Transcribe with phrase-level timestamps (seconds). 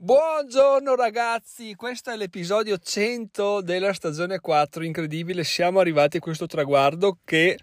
[0.00, 7.18] Buongiorno ragazzi, questo è l'episodio 100 della stagione 4, incredibile, siamo arrivati a questo traguardo
[7.24, 7.58] che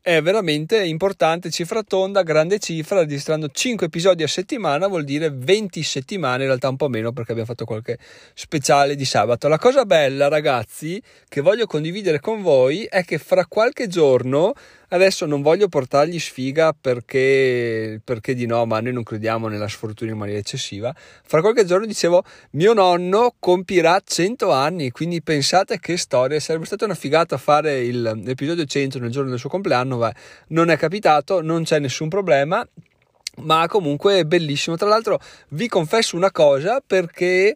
[0.00, 5.82] è veramente importante, cifra tonda, grande cifra, registrando 5 episodi a settimana vuol dire 20
[5.82, 7.98] settimane, in realtà un po' meno perché abbiamo fatto qualche
[8.34, 9.48] speciale di sabato.
[9.48, 14.54] La cosa bella ragazzi che voglio condividere con voi è che fra qualche giorno
[14.92, 20.10] Adesso non voglio portargli sfiga perché, perché di no, ma noi non crediamo nella sfortuna
[20.10, 20.92] in maniera eccessiva.
[21.24, 26.86] Fra qualche giorno dicevo, mio nonno compirà 100 anni, quindi pensate che storia, sarebbe stata
[26.86, 30.12] una figata fare il, l'episodio 100 nel giorno del suo compleanno, ma
[30.48, 32.66] non è capitato, non c'è nessun problema
[33.42, 34.76] ma comunque è bellissimo.
[34.76, 35.18] Tra l'altro,
[35.50, 37.54] vi confesso una cosa perché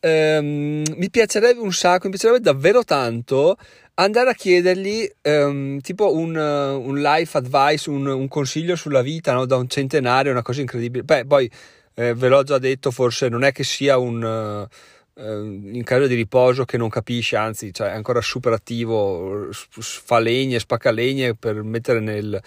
[0.00, 3.56] ehm, mi piacerebbe un sacco, mi piacerebbe davvero tanto
[3.98, 9.32] andare a chiedergli um, tipo un, uh, un, life advice, un, un consiglio sulla vita
[9.32, 9.46] no?
[9.46, 11.04] da un centenario, una cosa incredibile.
[11.04, 11.50] Beh, poi
[11.94, 14.22] eh, ve l'ho già detto, forse non è che sia un.
[14.22, 14.74] Uh,
[15.18, 20.58] in caso di riposo che non capisce, anzi cioè, è ancora super attivo, fa legne,
[20.58, 22.38] spacca legne per mettere nel,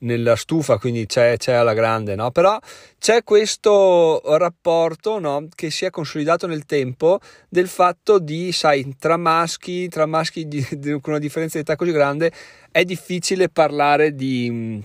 [0.00, 2.30] nella stufa, quindi c'è, c'è alla grande, no?
[2.30, 2.58] Però
[2.98, 5.48] c'è questo rapporto no?
[5.54, 10.66] che si è consolidato nel tempo del fatto di, sai, tra maschi, tra maschi di,
[10.72, 12.30] di, con una differenza di età così grande,
[12.70, 14.82] è difficile parlare di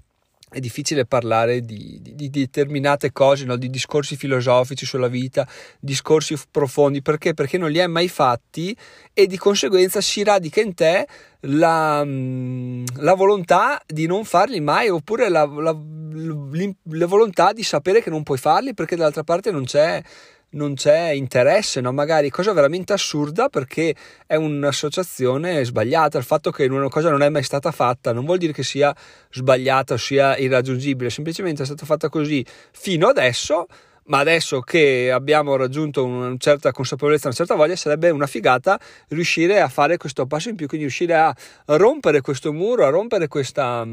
[0.54, 3.56] è difficile parlare di, di, di determinate cose, no?
[3.56, 5.48] di discorsi filosofici sulla vita,
[5.80, 7.34] discorsi profondi, perché?
[7.34, 8.76] Perché non li hai mai fatti
[9.14, 11.08] e di conseguenza si radica in te
[11.42, 18.02] la, mm, la volontà di non farli mai oppure la, la, la, volontà di sapere
[18.02, 20.02] che non puoi farli perché dall'altra parte non c'è
[20.54, 21.92] non c'è interesse, no?
[21.92, 26.18] magari cosa veramente assurda perché è un'associazione sbagliata.
[26.18, 28.96] Il fatto che una cosa non è mai stata fatta non vuol dire che sia
[29.30, 33.68] sbagliata o sia irraggiungibile, semplicemente è stata fatta così fino adesso.
[34.06, 39.62] Ma adesso che abbiamo raggiunto una certa consapevolezza, una certa voglia, sarebbe una figata riuscire
[39.62, 41.34] a fare questo passo in più, quindi riuscire a
[41.68, 43.88] rompere questo muro, a rompere questa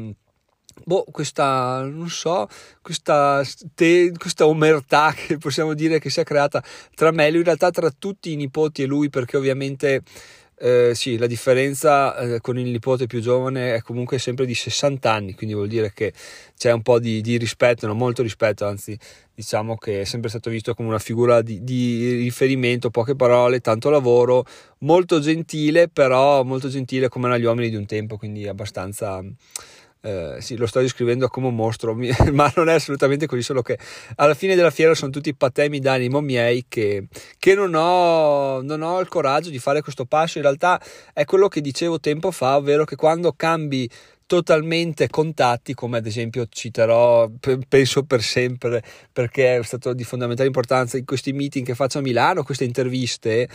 [0.83, 2.47] boh, questa, non so,
[2.81, 3.43] questa,
[3.75, 6.63] te, questa omertà che possiamo dire che si è creata
[6.95, 10.03] tra me e lui, in realtà tra tutti i nipoti e lui, perché ovviamente
[10.63, 15.11] eh, sì, la differenza eh, con il nipote più giovane è comunque sempre di 60
[15.11, 16.13] anni, quindi vuol dire che
[16.55, 17.95] c'è un po' di, di rispetto, no?
[17.95, 18.95] molto rispetto, anzi
[19.33, 23.89] diciamo che è sempre stato visto come una figura di, di, riferimento, poche parole, tanto
[23.89, 24.45] lavoro,
[24.79, 29.23] molto gentile, però molto gentile come erano gli uomini di un tempo, quindi abbastanza
[30.01, 31.95] eh, sì, lo sto descrivendo come un mostro,
[32.33, 33.77] ma non è assolutamente così, solo che
[34.15, 37.05] alla fine della fiera sono tutti patemi d'animo miei che,
[37.37, 40.37] che non, ho, non ho il coraggio di fare questo passo.
[40.39, 40.81] In realtà
[41.13, 43.89] è quello che dicevo tempo fa, ovvero che quando cambi
[44.25, 47.29] totalmente contatti, come ad esempio citerò,
[47.67, 48.81] penso per sempre,
[49.11, 53.49] perché è stato di fondamentale importanza in questi meeting che faccio a Milano, queste interviste,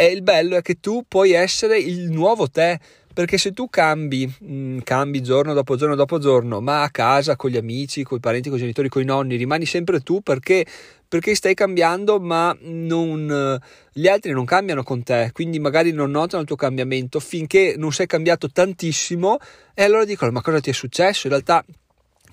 [0.00, 2.78] e il bello è che tu puoi essere il nuovo te,
[3.12, 7.50] perché se tu cambi, mm, cambi giorno dopo giorno dopo giorno, ma a casa, con
[7.50, 10.64] gli amici, con i parenti, con i genitori, con i nonni, rimani sempre tu perché,
[11.08, 13.60] perché stai cambiando, ma non,
[13.92, 17.90] gli altri non cambiano con te, quindi magari non notano il tuo cambiamento finché non
[17.90, 19.38] sei cambiato tantissimo
[19.74, 21.26] e allora dicono ma cosa ti è successo?
[21.26, 21.64] In realtà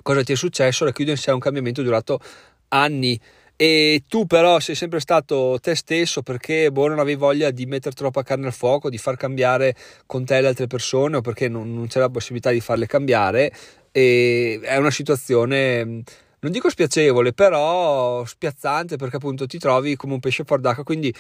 [0.03, 0.85] cosa ti è successo?
[0.85, 2.19] La chiudo in sé un cambiamento durato
[2.67, 3.19] anni
[3.57, 7.95] e tu però sei sempre stato te stesso perché boh, non avevi voglia di mettere
[7.95, 11.73] troppa carne al fuoco, di far cambiare con te le altre persone o perché non,
[11.73, 13.51] non c'era la possibilità di farle cambiare.
[13.91, 16.03] E è una situazione
[16.45, 20.83] non dico spiacevole però spiazzante perché appunto ti trovi come un pesce fuor d'acqua.
[20.83, 21.13] Quindi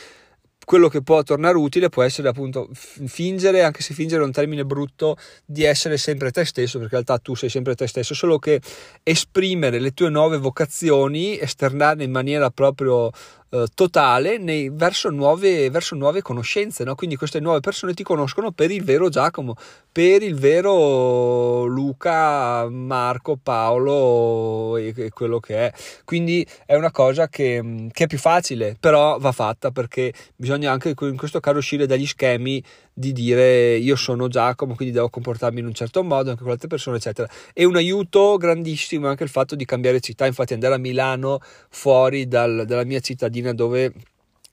[0.65, 4.65] quello che può tornare utile può essere appunto fingere, anche se fingere è un termine
[4.65, 8.39] brutto, di essere sempre te stesso, perché in realtà tu sei sempre te stesso, solo
[8.39, 8.59] che
[9.03, 13.11] esprimere le tue nuove vocazioni, esternarle in maniera proprio
[13.55, 16.83] eh, totale nei, verso, nuove, verso, nuove, conoscenze.
[16.83, 16.93] No?
[16.95, 19.55] Quindi queste nuove persone ti conoscono per il vero Giacomo,
[19.91, 25.73] per il vero Luca, Marco, Paolo e, e quello che è.
[26.03, 30.93] Quindi è una cosa che, che, è più facile, però va fatta perché bisogna anche
[30.99, 32.61] in questo caso uscire dagli schemi
[32.97, 36.69] di dire io sono Giacomo, quindi devo comportarmi in un certo modo anche con altre
[36.69, 37.29] persone, eccetera.
[37.53, 41.39] E un aiuto grandissimo anche il fatto di cambiare città, infatti andare a Milano
[41.69, 43.93] fuori dal, dalla mia cittadina dove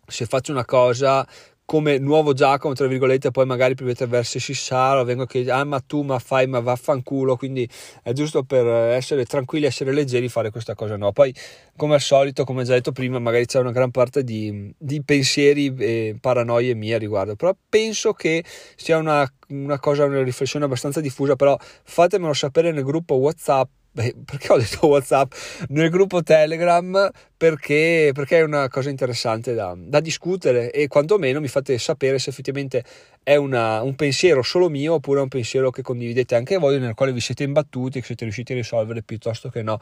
[0.04, 1.26] se faccio una cosa
[1.72, 6.02] come nuovo Giacomo, tra virgolette, poi magari per verso Sissaro, vengo chiedere, ah ma tu
[6.02, 7.66] ma fai, ma vaffanculo, quindi
[8.02, 11.12] è giusto per essere tranquilli, essere leggeri, fare questa cosa no.
[11.12, 11.34] Poi,
[11.74, 15.74] come al solito, come già detto prima, magari c'è una gran parte di, di pensieri
[15.78, 18.44] e paranoie mie a riguardo, però penso che
[18.76, 24.14] sia una, una cosa, una riflessione abbastanza diffusa, però fatemelo sapere nel gruppo WhatsApp Beh,
[24.24, 25.32] perché ho detto WhatsApp
[25.68, 27.10] nel gruppo Telegram?
[27.36, 32.30] Perché, perché è una cosa interessante da, da, discutere e quantomeno mi fate sapere se
[32.30, 32.84] effettivamente
[33.22, 36.94] è una, un pensiero solo mio oppure è un pensiero che condividete anche voi, nel
[36.94, 39.78] quale vi siete imbattuti, che siete riusciti a risolvere piuttosto che no.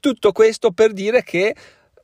[0.00, 1.54] Tutto questo per dire che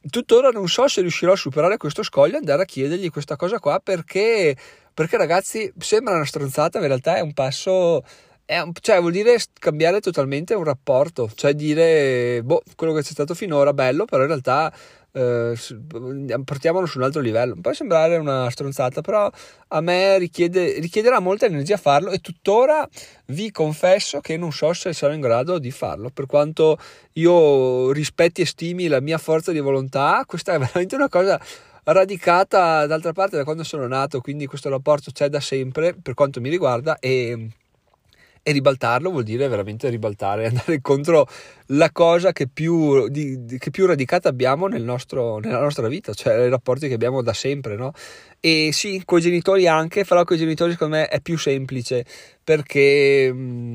[0.09, 3.59] tuttora non so se riuscirò a superare questo scoglio e andare a chiedergli questa cosa
[3.59, 4.57] qua perché,
[4.95, 8.05] perché ragazzi sembra una stronzata, ma in realtà è un passo
[8.57, 13.35] un, cioè, vuol dire cambiare totalmente un rapporto, cioè dire, boh, quello che c'è stato
[13.35, 14.73] finora bello, però in realtà
[15.13, 15.55] eh,
[16.45, 17.57] portiamolo su un altro livello.
[17.61, 19.31] Può sembrare una stronzata, però
[19.69, 22.89] a me richiede, richiederà molta energia farlo e tuttora
[23.27, 26.11] vi confesso che non so se sarò in grado di farlo.
[26.11, 26.79] Per quanto
[27.15, 31.41] io rispetti e stimi la mia forza di volontà, questa è veramente una cosa
[31.85, 36.41] radicata d'altra parte da quando sono nato, quindi questo rapporto c'è da sempre per quanto
[36.41, 37.49] mi riguarda e
[38.49, 41.27] e ribaltarlo vuol dire veramente ribaltare, andare contro
[41.73, 46.47] la cosa che più, di, che più radicata abbiamo nel nostro, nella nostra vita, cioè
[46.47, 47.93] i rapporti che abbiamo da sempre, no?
[48.41, 52.07] E sì, con i genitori anche, però con i genitori secondo me è più semplice
[52.43, 53.35] perché,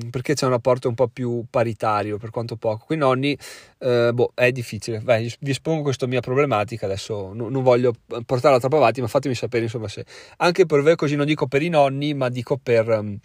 [0.09, 2.85] perché c'è un rapporto un po' più paritario per quanto poco.
[2.87, 3.37] Con i nonni,
[3.77, 5.01] eh, boh, è difficile.
[5.01, 7.93] Beh, vi espongo questa mia problematica, adesso non, non voglio
[8.25, 10.03] portarla troppo avanti, ma fatemi sapere insomma se
[10.37, 13.19] anche per voi così non dico per i nonni, ma dico per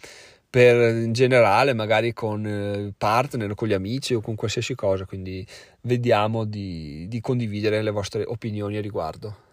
[0.49, 5.05] per in generale, magari con eh, partner, con gli amici o con qualsiasi cosa.
[5.05, 5.45] Quindi
[5.81, 9.47] vediamo di, di condividere le vostre opinioni a riguardo.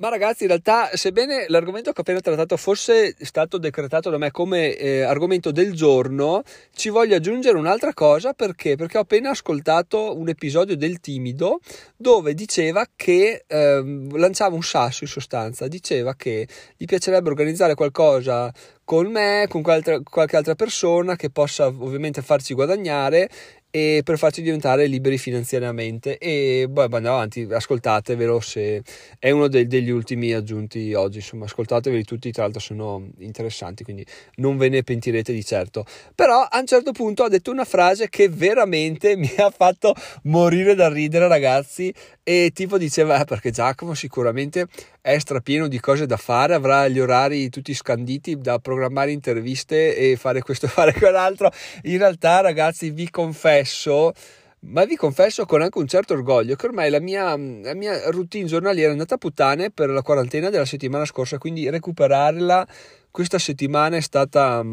[0.00, 4.30] Ma ragazzi, in realtà, sebbene l'argomento che ho appena trattato fosse stato decretato da me
[4.30, 6.42] come eh, argomento del giorno,
[6.72, 8.76] ci voglio aggiungere un'altra cosa perché?
[8.76, 11.60] Perché ho appena ascoltato un episodio del Timido
[11.98, 16.48] dove diceva che eh, lanciava un sasso in sostanza, diceva che
[16.78, 18.50] gli piacerebbe organizzare qualcosa
[18.82, 23.28] con me, con qualche altra persona che possa ovviamente farci guadagnare
[23.70, 26.18] e per farci diventare liberi finanziariamente.
[26.18, 28.82] E poi boh, andiamo avanti ascoltatevelo se
[29.18, 31.18] è uno dei, degli ultimi aggiunti oggi.
[31.18, 34.04] Insomma ascoltateveli tutti tra l'altro sono interessanti quindi
[34.36, 35.84] non ve ne pentirete di certo.
[36.14, 39.94] Però a un certo punto ha detto una frase che veramente mi ha fatto
[40.24, 41.92] morire da ridere ragazzi
[42.30, 44.68] e tipo diceva perché Giacomo sicuramente
[45.00, 50.14] è strapieno di cose da fare avrà gli orari tutti scanditi da programmare interviste e
[50.14, 51.50] fare questo e fare quell'altro
[51.84, 54.12] in realtà ragazzi vi confesso,
[54.60, 58.46] ma vi confesso con anche un certo orgoglio che ormai la mia, la mia routine
[58.46, 62.64] giornaliera è andata a puttane per la quarantena della settimana scorsa, quindi recuperarla
[63.10, 64.64] questa settimana è stata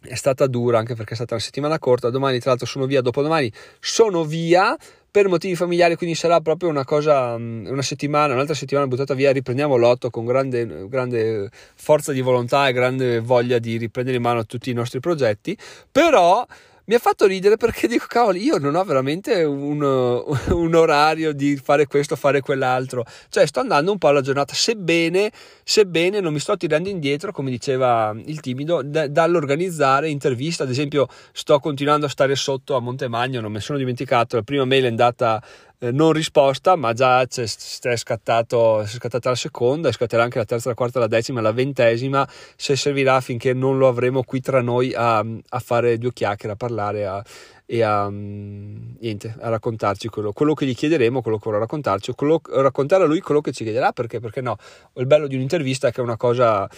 [0.00, 2.10] è stata dura anche perché è stata una settimana corta.
[2.10, 3.00] Domani, tra l'altro, sono via.
[3.00, 4.76] Dopodomani sono via
[5.10, 5.96] per motivi familiari.
[5.96, 9.32] Quindi sarà proprio una cosa, una settimana, un'altra settimana buttata via.
[9.32, 14.46] Riprendiamo l'otto con grande, grande forza di volontà e grande voglia di riprendere in mano
[14.46, 15.56] tutti i nostri progetti.
[15.90, 16.46] Però
[16.88, 21.56] mi ha fatto ridere perché dico, cavoli, io non ho veramente un, un, orario di
[21.56, 23.04] fare questo, fare quell'altro.
[23.28, 25.30] Cioè, sto andando un po' alla giornata, sebbene,
[25.62, 30.62] sebbene non mi sto tirando indietro, come diceva il timido, da, dall'organizzare interviste.
[30.62, 34.64] Ad esempio, sto continuando a stare sotto a Montemagno, non mi sono dimenticato, la prima
[34.64, 35.42] mail è andata
[35.80, 40.44] eh, non risposta, ma già c'è, c'è, scattato, c'è scattata la seconda, scatterà anche la
[40.44, 44.60] terza, la quarta, la decima, la ventesima, se servirà finché non lo avremo qui tra
[44.60, 47.24] noi a, a fare due chiacchiere, a parlare a,
[47.64, 52.40] e a, niente, a raccontarci quello, quello, che gli chiederemo, quello che vorrà raccontarci, quello,
[52.50, 54.56] raccontare a lui quello che ci chiederà, perché, perché no?
[54.94, 56.68] Il bello di un'intervista è che è una cosa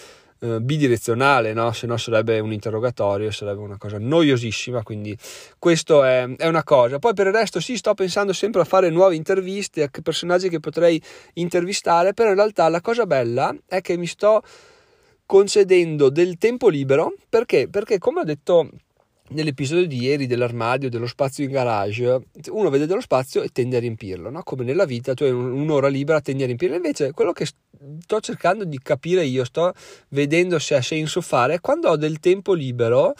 [0.43, 1.71] eh, bidirezionale, no?
[1.71, 5.15] se no sarebbe un interrogatorio, sarebbe una cosa noiosissima, quindi
[5.59, 6.97] questo è, è, una cosa.
[6.97, 10.59] Poi per il resto sì, sto pensando sempre a fare nuove interviste a personaggi che
[10.59, 10.99] potrei
[11.33, 14.41] intervistare, però in realtà la cosa bella è che mi sto
[15.27, 17.69] concedendo del tempo libero, perché?
[17.69, 18.67] Perché come ho detto
[19.31, 23.79] nell'episodio di ieri dell'armadio, dello spazio in garage, uno vede dello spazio e tende a
[23.79, 24.43] riempirlo, no?
[24.43, 26.75] come nella vita, tu hai un'ora libera, tendi a riempirlo.
[26.75, 29.73] Invece, quello che sto cercando di capire io, sto
[30.09, 33.13] vedendo se ha senso fare, quando ho del tempo libero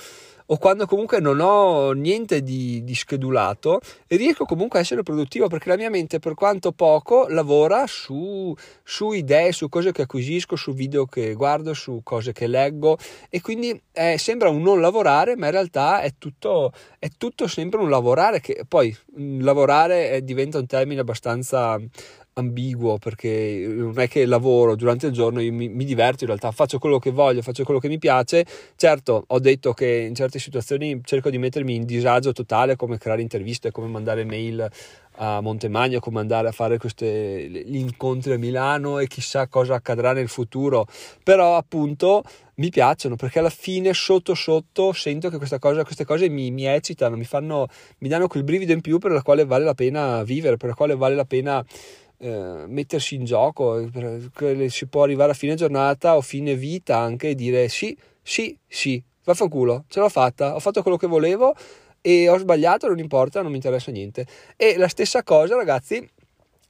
[0.52, 5.70] o quando comunque non ho niente di, di schedulato riesco comunque a essere produttivo perché
[5.70, 8.54] la mia mente per quanto poco lavora su,
[8.84, 12.98] su idee, su cose che acquisisco, su video che guardo, su cose che leggo
[13.30, 17.80] e quindi eh, sembra un non lavorare ma in realtà è tutto, è tutto sempre
[17.80, 18.96] un lavorare che poi
[19.40, 21.80] lavorare diventa un termine abbastanza
[22.34, 26.52] ambiguo perché non è che lavoro durante il giorno, io mi, mi, diverto in realtà,
[26.52, 28.46] faccio quello che voglio, faccio quello che mi piace.
[28.76, 33.22] Certo, ho detto che in certe situazioni cerco di mettermi in disagio totale, come creare
[33.22, 34.70] interviste, come mandare mail
[35.16, 40.14] a Montemagno come andare a fare queste, gli incontri a Milano e chissà cosa accadrà
[40.14, 40.88] nel futuro,
[41.24, 42.24] però appunto
[42.56, 47.18] mi piacciono perché alla fine sotto sotto sento che cosa, queste cose mi, mi eccitano,
[47.18, 47.68] mi, fanno,
[48.00, 50.76] mi danno quel brivido in più per la quale vale la pena vivere, per la
[50.76, 51.64] quale vale la pena
[52.22, 53.90] eh, mettersi in gioco,
[54.68, 59.02] si può arrivare a fine giornata o fine vita anche e dire sì, sì, sì,
[59.24, 61.56] vaffanculo, ce l'ho fatta, ho fatto quello che volevo
[62.00, 64.28] e ho sbagliato, non importa, non mi interessa niente.
[64.56, 66.08] E la stessa cosa, ragazzi,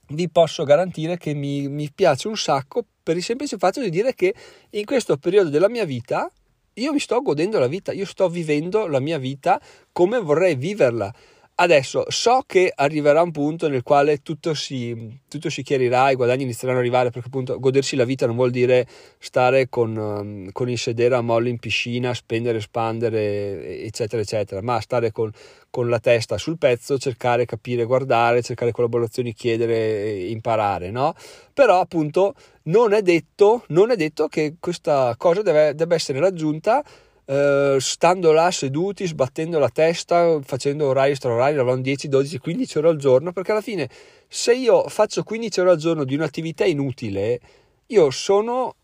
[0.08, 4.14] vi posso garantire che mi, mi piace un sacco per il semplice fatto di dire
[4.14, 4.34] che
[4.70, 6.30] in questo periodo della mia vita
[6.76, 9.60] io mi sto godendo la vita, io sto vivendo la mia vita
[9.92, 11.14] come vorrei viverla.
[11.62, 16.42] Adesso so che arriverà un punto nel quale tutto si, tutto si chiarirà, i guadagni
[16.42, 18.88] inizieranno ad arrivare, perché appunto godersi la vita non vuol dire
[19.20, 24.82] stare con, um, con il sedere a mollo in piscina, spendere, espandere, eccetera, eccetera, ma
[24.82, 25.30] stare con,
[25.70, 31.14] con la testa sul pezzo, cercare, capire, guardare, cercare collaborazioni, chiedere, imparare, no?
[31.54, 36.84] Però appunto non è detto, non è detto che questa cosa deve, debba essere raggiunta
[37.26, 42.90] eh, stando là seduti, sbattendo la testa, facendo orari straorari, lavorando 10, 12, 15 ore
[42.90, 43.90] al giorno, perché alla fine
[44.28, 47.40] se io faccio 15 ore al giorno di un'attività inutile,
[47.88, 48.76] io sono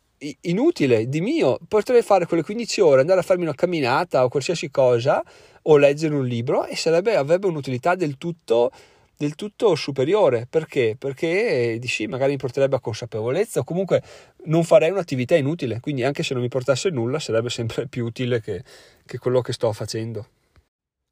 [0.42, 4.70] inutile di mio, potrei fare quelle 15 ore, andare a farmi una camminata o qualsiasi
[4.70, 5.24] cosa
[5.64, 8.72] o leggere un libro e sarebbe, avrebbe un'utilità del tutto
[9.18, 10.48] del tutto superiore.
[10.50, 10.96] Perché?
[10.98, 14.02] Perché eh, dici magari mi porterebbe a consapevolezza o comunque
[14.46, 18.40] non farei un'attività inutile, quindi anche se non mi portasse nulla sarebbe sempre più utile
[18.42, 18.64] che,
[19.06, 20.28] che quello che sto facendo.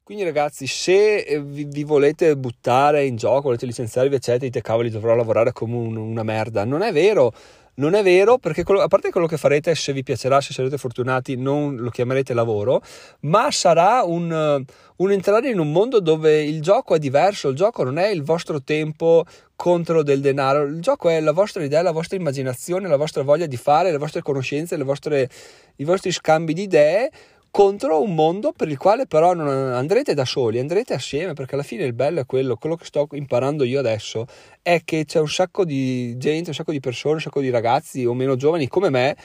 [0.06, 4.88] Quindi ragazzi, se eh, vi, vi, volete buttare in gioco, volete licenziarvi, eccetera, dite cavoli,
[4.88, 6.64] dovrò lavorare come un, una merda.
[6.64, 7.32] Non è vero
[7.76, 10.78] non è vero perché quello, a parte quello che farete, se vi piacerà, se sarete
[10.78, 12.82] fortunati, non lo chiamerete lavoro,
[13.20, 14.64] ma sarà un,
[14.96, 18.22] un entrare in un mondo dove il gioco è diverso, il gioco non è il
[18.22, 22.96] vostro tempo contro del denaro, il gioco è la vostra idea, la vostra immaginazione, la
[22.96, 25.28] vostra voglia di fare, le vostre conoscenze, le vostre,
[25.76, 27.10] i vostri scambi di idee
[27.56, 31.62] contro un mondo per il quale però non andrete da soli, andrete assieme, perché alla
[31.62, 34.26] fine il bello è quello, quello che sto imparando io adesso
[34.60, 38.04] è che c'è un sacco di gente, un sacco di persone, un sacco di ragazzi
[38.04, 39.16] o meno giovani come me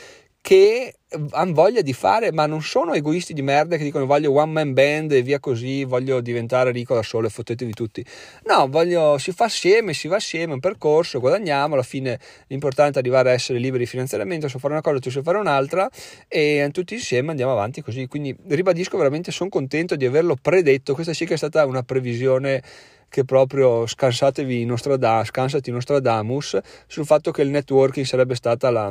[0.41, 0.95] che
[1.31, 4.73] hanno voglia di fare, ma non sono egoisti di merda che dicono voglio one man
[4.73, 8.03] band e via così, voglio diventare ricco da solo e fottetevi tutti.
[8.45, 13.01] No, voglio, si fa assieme, si va assieme, un percorso, guadagniamo, alla fine l'importante è
[13.01, 15.89] arrivare a essere liberi finanziariamente, so fare una cosa, tu sai fare un'altra
[16.27, 18.07] e tutti insieme andiamo avanti così.
[18.07, 22.63] Quindi ribadisco veramente, sono contento di averlo predetto, questa sì che è stata una previsione
[23.09, 26.57] che proprio scansatevi Nostradamus, scansati Nostradamus
[26.87, 28.89] sul fatto che il networking sarebbe stata la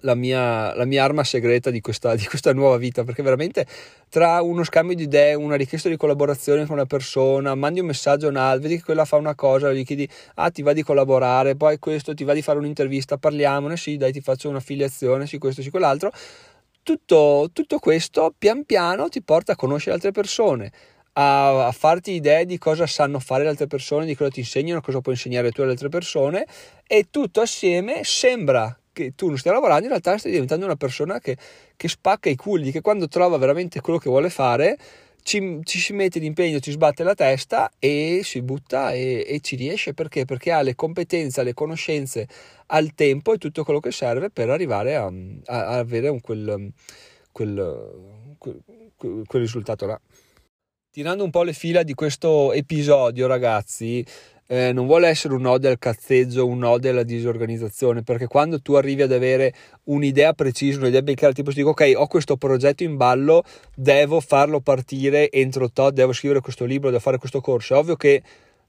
[0.00, 3.66] la mia, la mia, arma segreta di questa, di questa, nuova vita perché veramente
[4.08, 8.26] tra uno scambio di idee, una richiesta di collaborazione con una persona, mandi un messaggio
[8.26, 11.56] a un'altra, vedi che quella fa una cosa, gli chiedi ah ti va di collaborare,
[11.56, 15.62] poi questo ti va di fare un'intervista, parliamone, sì dai ti faccio un'affiliazione, sì questo,
[15.62, 16.10] sì quell'altro,
[16.82, 20.70] tutto, tutto questo pian piano ti porta a conoscere altre persone,
[21.14, 24.80] a, a, farti idee di cosa sanno fare le altre persone, di cosa ti insegnano,
[24.80, 26.46] cosa puoi insegnare tu alle altre persone
[26.86, 31.18] e tutto assieme sembra che tu non stai lavorando, in realtà stai diventando una persona
[31.18, 31.36] che,
[31.76, 34.78] che spacca i culi, che quando trova veramente quello che vuole fare
[35.24, 39.56] ci, ci, si mette d'impegno, ci sbatte la testa e si butta e, e, ci
[39.56, 40.26] riesce perché?
[40.26, 42.28] Perché ha le competenze, le conoscenze,
[42.66, 46.20] ha il tempo e tutto quello che serve per arrivare a, a, a avere un,
[46.20, 46.70] quel,
[47.32, 48.62] quel, quel,
[49.26, 50.00] quel risultato là.
[50.90, 54.04] Tirando un po' le fila di questo episodio, ragazzi,
[54.46, 58.74] eh, non vuole essere un ode al cazzeggio, un ode alla disorganizzazione, perché quando tu
[58.74, 62.96] arrivi ad avere un'idea precisa, un'idea ben chiara, tipo dico ok, ho questo progetto in
[62.96, 63.42] ballo,
[63.74, 67.96] devo farlo partire entro tot, devo scrivere questo libro, devo fare questo corso, è ovvio
[67.96, 68.22] che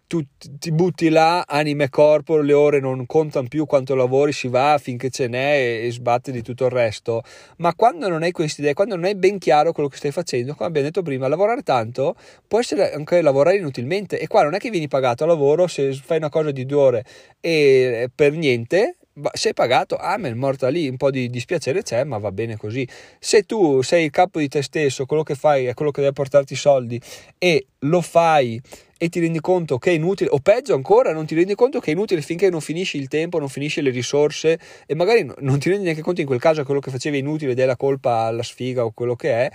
[0.07, 4.47] tu ti butti là, anime e corpo, le ore non contano più quanto lavori, si
[4.47, 7.23] va finché ce n'è e, e sbatte di tutto il resto.
[7.57, 10.53] Ma quando non hai queste idee, quando non hai ben chiaro quello che stai facendo,
[10.53, 12.15] come abbiamo detto prima, lavorare tanto
[12.47, 14.19] può essere anche lavorare inutilmente.
[14.19, 16.79] E qua non è che vieni pagato a lavoro se fai una cosa di due
[16.79, 17.05] ore
[17.39, 18.97] e per niente,
[19.33, 22.87] sei pagato, amen, morta lì, un po' di dispiacere c'è, ma va bene così.
[23.19, 26.13] Se tu sei il capo di te stesso, quello che fai è quello che deve
[26.13, 26.99] portarti i soldi
[27.37, 28.61] e lo fai
[28.97, 31.91] e ti rendi conto che è inutile, o peggio ancora, non ti rendi conto che
[31.91, 35.69] è inutile finché non finisci il tempo, non finisci le risorse e magari non ti
[35.69, 37.75] rendi neanche conto in quel caso che quello che facevi è inutile ed è la
[37.75, 39.51] colpa alla sfiga o quello che è,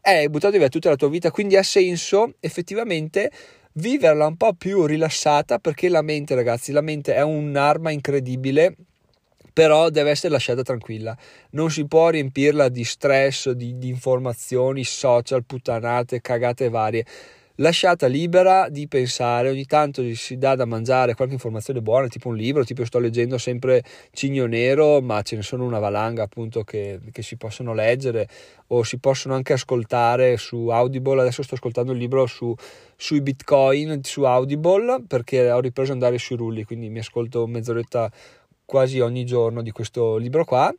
[0.00, 3.30] è buttato via tutta la tua vita, quindi ha senso effettivamente
[3.74, 8.76] viverla un po' più rilassata perché la mente, ragazzi, la mente è un'arma incredibile
[9.52, 11.14] però deve essere lasciata tranquilla.
[11.50, 17.04] Non si può riempirla di stress, di, di informazioni, social, puttanate, cagate varie
[17.62, 22.34] lasciata libera di pensare, ogni tanto si dà da mangiare qualche informazione buona, tipo un
[22.34, 26.98] libro, tipo sto leggendo sempre Cigno Nero, ma ce ne sono una valanga appunto che,
[27.12, 28.28] che si possono leggere
[28.68, 32.52] o si possono anche ascoltare su Audible, adesso sto ascoltando il libro su,
[32.96, 38.10] sui bitcoin su Audible perché ho ripreso ad andare sui rulli, quindi mi ascolto mezz'oretta
[38.64, 40.72] quasi ogni giorno di questo libro qua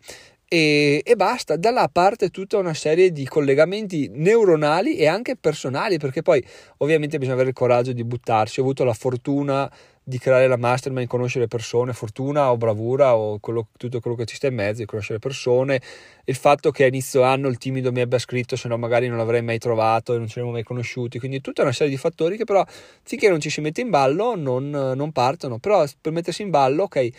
[0.54, 1.56] e, e, basta.
[1.56, 6.46] Da là parte tutta una serie di collegamenti neuronali e anche personali, perché poi
[6.78, 8.60] ovviamente bisogna avere il coraggio di buttarsi.
[8.60, 9.68] Ho avuto la fortuna
[10.04, 14.36] di creare la mastermind, conoscere persone, fortuna o bravura o quello, tutto quello che ci
[14.36, 15.82] sta in mezzo, di conoscere persone.
[16.26, 19.18] Il fatto che a inizio anno il timido mi abbia scritto, se no magari non
[19.18, 21.18] l'avrei mai trovato e non ci avremmo mai conosciuti.
[21.18, 22.64] Quindi tutta una serie di fattori che però
[23.02, 25.58] finché non ci si mette in ballo non, non partono.
[25.58, 27.10] Però per mettersi in ballo, ok,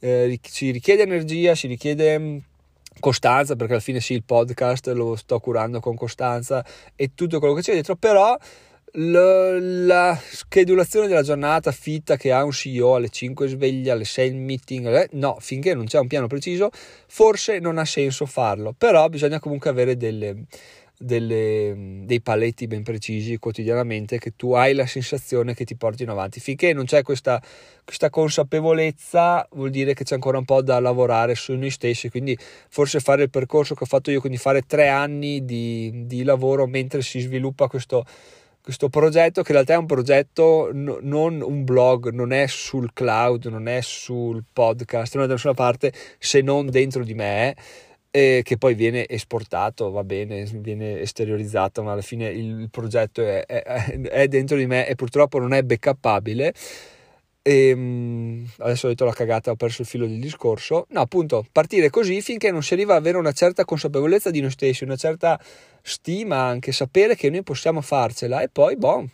[0.00, 2.50] eh, si richiede energia, si richiede
[3.00, 7.54] costanza, perché alla fine sì, il podcast lo sto curando con costanza e tutto quello
[7.54, 8.36] che c'è dietro, però
[8.96, 14.28] la, la schedulazione della giornata fitta che ha un CEO alle 5 sveglia, alle 6
[14.28, 16.70] il meeting, no, finché non c'è un piano preciso,
[17.06, 20.44] forse non ha senso farlo, però bisogna comunque avere delle,
[21.02, 26.40] delle, dei paletti ben precisi quotidianamente che tu hai la sensazione che ti portino avanti.
[26.40, 27.42] Finché non c'è questa,
[27.84, 32.08] questa consapevolezza, vuol dire che c'è ancora un po' da lavorare su noi stessi.
[32.08, 32.36] Quindi,
[32.68, 36.66] forse fare il percorso che ho fatto io, quindi fare tre anni di, di lavoro
[36.66, 38.04] mentre si sviluppa questo
[38.62, 42.92] questo progetto che in realtà è un progetto no, non un blog, non è sul
[42.92, 47.56] cloud, non è sul podcast, non è da nessuna parte se non dentro di me
[48.14, 53.46] e che poi viene esportato, va bene, viene esteriorizzato, ma alla fine il progetto è,
[53.46, 53.62] è,
[54.02, 56.52] è dentro di me e purtroppo non è backuppabile.
[57.40, 60.86] E ehm, adesso ho detto la cagata, ho perso il filo del discorso.
[60.90, 64.50] No, appunto, partire così finché non si arriva ad avere una certa consapevolezza di noi
[64.50, 65.40] stessi, una certa
[65.80, 69.08] stima, anche sapere che noi possiamo farcela e poi, boh,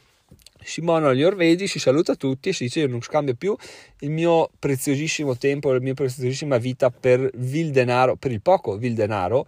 [0.62, 3.56] si monano gli orveggi, si saluta tutti e si dice io non scambio più
[4.00, 8.94] il mio preziosissimo tempo, la mia preziosissima vita per vil denaro, per il poco vil
[8.94, 9.46] denaro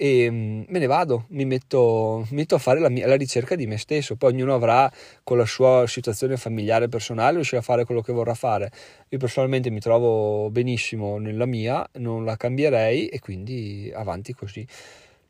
[0.00, 3.66] e mm, me ne vado, mi metto, metto a fare la, mia, la, ricerca di
[3.66, 4.90] me stesso, poi ognuno avrà
[5.24, 8.70] con la sua situazione familiare e personale riuscirà a fare quello che vorrà fare.
[9.08, 14.64] Io personalmente mi trovo benissimo nella mia, non la cambierei e quindi avanti così.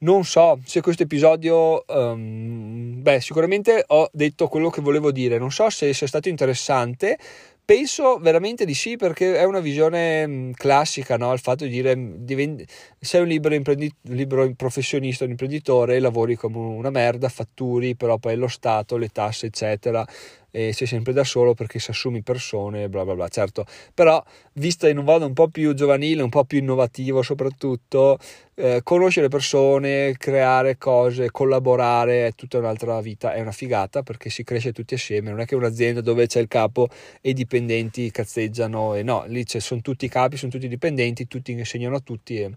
[0.00, 5.38] Non so se questo episodio, um, beh, sicuramente ho detto quello che volevo dire.
[5.38, 7.18] Non so se sia stato interessante.
[7.64, 11.32] Penso veramente di sì, perché è una visione mm, classica, no?
[11.32, 11.94] il fatto di dire
[12.24, 12.64] diventi,
[12.98, 18.36] sei un libero, imprendi, libero professionista, un imprenditore, lavori come una merda, fatturi, però poi
[18.36, 20.06] lo Stato, le tasse, eccetera,
[20.50, 23.28] e sei sempre da solo perché si assumi persone, bla bla bla.
[23.28, 24.22] Certo, però
[24.54, 28.18] vista in un modo un po' più giovanile, un po' più innovativo soprattutto,
[28.54, 34.42] eh, conoscere persone, creare cose, collaborare è tutta un'altra vita, è una figata perché si
[34.44, 36.88] cresce tutti assieme, non è che un'azienda dove c'è il capo
[37.20, 41.26] e i dipendenti cazzeggiano e no, lì sono tutti i capi, sono tutti i dipendenti,
[41.26, 42.50] tutti insegnano a tutti e,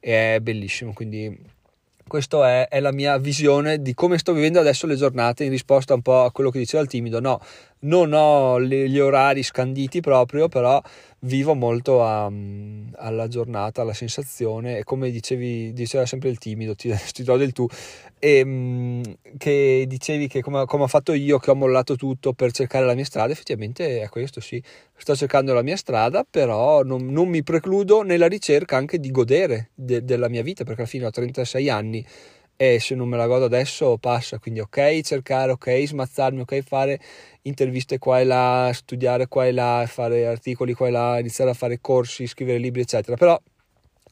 [0.00, 1.52] e è bellissimo, quindi
[2.06, 5.94] questa è, è, la mia visione di come sto vivendo adesso le giornate in risposta
[5.94, 7.20] un po' a quello che diceva il timido.
[7.20, 7.40] No,
[7.80, 10.80] non ho gli orari scanditi proprio, però
[11.24, 12.30] vivo molto a,
[12.96, 17.52] alla giornata, alla sensazione e come dicevi, diceva sempre il timido, ti, ti do del
[17.52, 17.66] tu,
[18.18, 19.02] e, ehm,
[19.36, 22.94] che dicevi che come, come ho fatto io, che ho mollato tutto per cercare la
[22.94, 24.62] mia strada, effettivamente è questo sì,
[24.96, 29.70] sto cercando la mia strada, però non, non mi precludo nella ricerca anche di godere
[29.74, 32.06] de, della mia vita, perché alla fine ho 36 anni
[32.56, 37.00] e se non me la godo adesso passa, quindi ok cercare, ok smazzarmi, ok fare
[37.42, 41.54] interviste qua e là, studiare qua e là, fare articoli qua e là, iniziare a
[41.54, 43.40] fare corsi, scrivere libri eccetera, però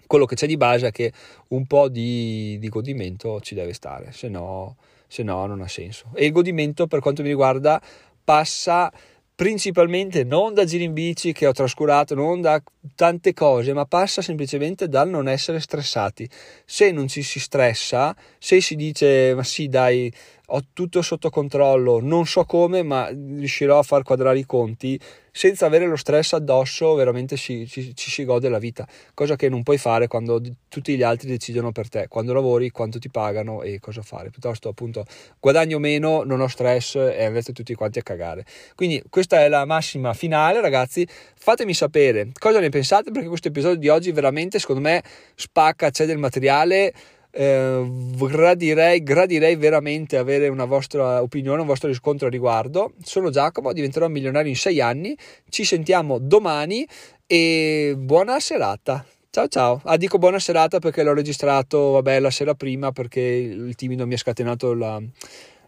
[0.07, 1.13] quello che c'è di base è che
[1.49, 4.77] un po' di, di godimento ci deve stare, se no,
[5.07, 6.11] se no non ha senso.
[6.15, 7.81] E il godimento per quanto mi riguarda
[8.25, 8.93] passa
[9.35, 12.63] principalmente non da giri in bici che ho trascurato, non da
[12.95, 16.29] tante cose, ma passa semplicemente dal non essere stressati.
[16.65, 20.13] Se non ci si stressa, se si dice ma sì dai,
[20.47, 25.01] ho tutto sotto controllo, non so come, ma riuscirò a far quadrare i conti,
[25.31, 29.49] senza avere lo stress addosso, veramente ci, ci, ci, si gode la vita, cosa che
[29.49, 33.63] non puoi fare quando tutti gli altri decidono per te, quando lavori, quanto ti pagano
[33.63, 34.29] e cosa fare.
[34.29, 35.05] Piuttosto, appunto,
[35.41, 38.45] guadagno meno, non ho stress e andrete tutti quanti a cagare.
[38.75, 41.07] Quindi, questa è la massima finale, ragazzi.
[41.35, 45.03] Fatemi sapere cosa ne pensate, perché questo episodio di oggi veramente, secondo me,
[45.35, 46.93] spacca, c'è del materiale
[47.35, 52.93] eh, gradirei, gradirei veramente avere una vostra opinione, un vostro riscontro a riguardo.
[53.03, 55.17] Sono Giacomo, diventerò milionario in sei anni.
[55.49, 56.87] Ci sentiamo domani
[57.27, 59.05] e buona serata.
[59.31, 59.81] Ciao ciao.
[59.85, 64.13] Ah, dico buona serata perché l'ho registrato, vabbè, la sera prima perché il timido mi
[64.13, 65.01] ha scatenato la,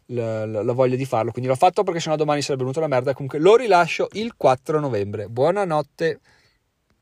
[0.06, 1.30] la, la, voglia di farlo.
[1.30, 3.14] Quindi l'ho fatto perché sennò domani sarebbe venuta la merda.
[3.14, 5.28] Comunque lo rilascio il 4 novembre.
[5.28, 6.20] Buonanotte.